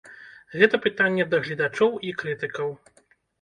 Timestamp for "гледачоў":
1.45-1.91